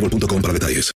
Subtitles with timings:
[0.00, 0.92] para detalles.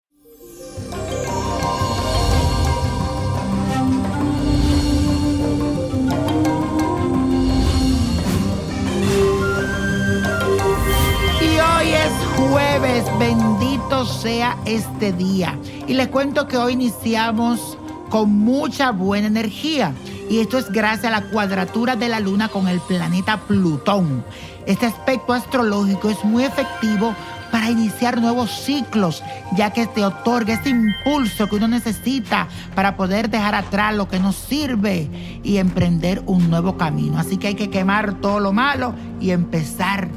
[11.42, 15.58] Y hoy es jueves, bendito sea este día.
[15.88, 17.78] Y les cuento que hoy iniciamos
[18.10, 19.94] con mucha buena energía.
[20.30, 24.24] Y esto es gracias a la cuadratura de la luna con el planeta Plutón.
[24.66, 27.16] Este aspecto astrológico es muy efectivo
[27.52, 29.24] para iniciar nuevos ciclos,
[29.56, 34.20] ya que te otorga ese impulso que uno necesita para poder dejar atrás lo que
[34.20, 37.18] no sirve y emprender un nuevo camino.
[37.20, 40.10] Así que hay que quemar todo lo malo y empezar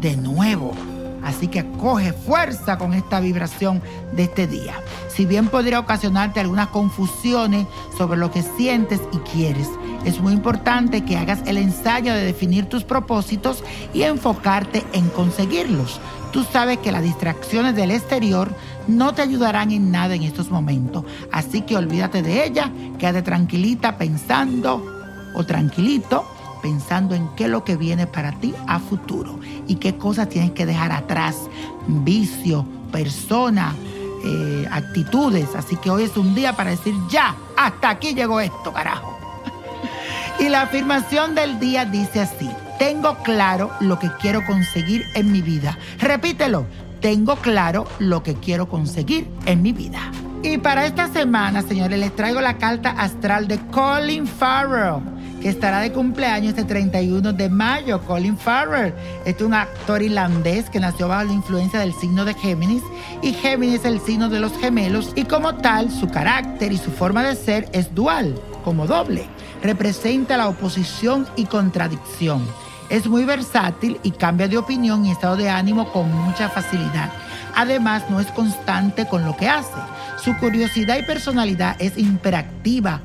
[0.00, 0.72] de nuevo.
[1.24, 3.82] Así que coge fuerza con esta vibración
[4.14, 4.74] de este día.
[5.08, 9.70] Si bien podría ocasionarte algunas confusiones sobre lo que sientes y quieres,
[10.04, 15.98] es muy importante que hagas el ensayo de definir tus propósitos y enfocarte en conseguirlos.
[16.34, 18.52] Tú sabes que las distracciones del exterior
[18.88, 21.04] no te ayudarán en nada en estos momentos.
[21.30, 24.84] Así que olvídate de ella, quédate tranquilita pensando
[25.32, 26.28] o tranquilito
[26.60, 30.50] pensando en qué es lo que viene para ti a futuro y qué cosas tienes
[30.50, 31.36] que dejar atrás,
[31.86, 33.72] vicio, persona,
[34.24, 35.50] eh, actitudes.
[35.54, 39.16] Así que hoy es un día para decir ya, hasta aquí llegó esto, carajo.
[40.40, 42.50] y la afirmación del día dice así,
[42.84, 45.78] tengo claro lo que quiero conseguir en mi vida.
[45.98, 46.66] Repítelo,
[47.00, 50.12] tengo claro lo que quiero conseguir en mi vida.
[50.42, 55.00] Y para esta semana, señores, les traigo la carta astral de Colin Farrell
[55.40, 58.94] que estará de cumpleaños este 31 de mayo, Colin Farrell.
[59.24, 62.82] Es un actor irlandés que nació bajo la influencia del signo de Géminis
[63.22, 66.90] y Géminis es el signo de los gemelos y como tal su carácter y su
[66.90, 69.26] forma de ser es dual, como doble.
[69.62, 72.42] Representa la oposición y contradicción.
[72.90, 77.10] Es muy versátil y cambia de opinión y estado de ánimo con mucha facilidad.
[77.54, 79.80] Además, no es constante con lo que hace.
[80.22, 83.00] Su curiosidad y personalidad es imperactiva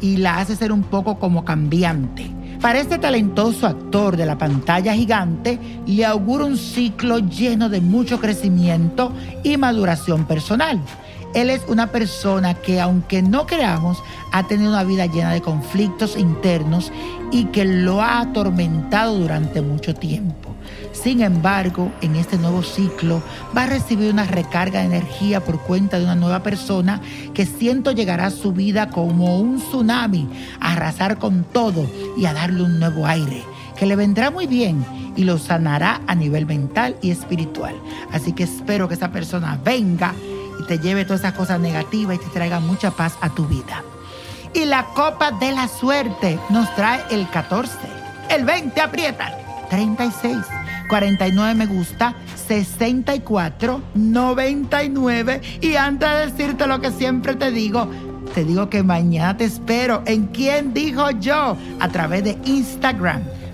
[0.00, 2.30] y la hace ser un poco como cambiante.
[2.60, 8.18] Para este talentoso actor de la pantalla gigante, le auguro un ciclo lleno de mucho
[8.18, 9.12] crecimiento
[9.44, 10.80] y maduración personal.
[11.34, 14.02] Él es una persona que, aunque no creamos,
[14.32, 16.90] ha tenido una vida llena de conflictos internos
[17.30, 20.54] y que lo ha atormentado durante mucho tiempo.
[20.92, 23.22] Sin embargo, en este nuevo ciclo
[23.56, 27.00] va a recibir una recarga de energía por cuenta de una nueva persona
[27.34, 30.28] que siento llegará a su vida como un tsunami,
[30.60, 31.86] a arrasar con todo
[32.16, 33.42] y a darle un nuevo aire,
[33.76, 34.84] que le vendrá muy bien
[35.14, 37.74] y lo sanará a nivel mental y espiritual.
[38.12, 40.14] Así que espero que esa persona venga
[40.58, 43.82] y te lleve todas esas cosas negativas y te traiga mucha paz a tu vida.
[44.54, 47.72] Y la copa de la suerte nos trae el 14,
[48.30, 49.36] el 20 aprieta,
[49.70, 50.36] 36.
[50.88, 52.14] 49 me gusta,
[52.48, 57.88] 64 99 y antes de decirte lo que siempre te digo,
[58.34, 63.22] te digo que mañana te espero en quién dijo yo a través de Instagram.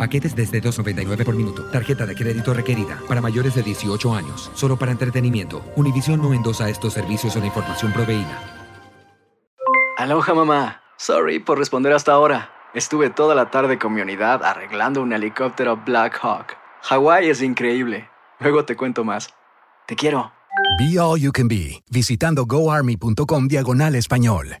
[0.00, 1.66] Paquetes desde 2.99 por minuto.
[1.70, 4.50] Tarjeta de crédito requerida para mayores de 18 años.
[4.54, 5.62] Solo para entretenimiento.
[5.76, 8.60] Univision no endosa estos servicios o la información proveída.
[9.98, 10.80] Aloha mamá.
[10.96, 12.50] Sorry por responder hasta ahora.
[12.72, 16.56] Estuve toda la tarde con mi unidad arreglando un helicóptero Black Hawk.
[16.82, 18.08] Hawái es increíble.
[18.38, 19.28] Luego te cuento más.
[19.86, 20.32] Te quiero.
[20.78, 24.60] Be All You Can Be, visitando goarmy.com diagonal español.